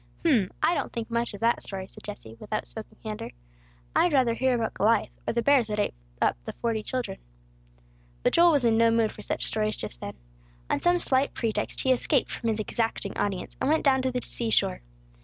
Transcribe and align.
"H'm! 0.25 0.49
I 0.63 0.73
don't 0.73 0.91
think 0.91 1.11
much 1.11 1.35
of 1.35 1.41
that 1.41 1.61
story," 1.61 1.85
said 1.87 2.01
Jesse, 2.01 2.33
with 2.39 2.51
out 2.51 2.65
spoken 2.65 2.97
candor. 3.03 3.29
"I'd 3.95 4.13
rather 4.13 4.33
hear 4.33 4.55
about 4.55 4.73
Goliath, 4.73 5.11
or 5.27 5.33
the 5.33 5.43
bears 5.43 5.67
that 5.67 5.77
ate 5.77 5.93
up 6.19 6.37
the 6.43 6.53
forty 6.53 6.81
children." 6.81 7.19
But 8.23 8.33
Joel 8.33 8.53
was 8.53 8.65
in 8.65 8.79
no 8.79 8.89
mood 8.89 9.11
for 9.11 9.21
such 9.21 9.45
stories, 9.45 9.75
just 9.77 10.01
then. 10.01 10.15
On 10.71 10.79
some 10.79 10.97
slight 10.97 11.35
pretext 11.35 11.81
he 11.81 11.91
escaped 11.91 12.31
from 12.31 12.49
his 12.49 12.59
exacting 12.59 13.15
audience, 13.15 13.55
and 13.61 13.69
went 13.69 13.85
down 13.85 14.01
to 14.01 14.11
the 14.11 14.23
sea 14.23 14.49
shore. 14.49 14.81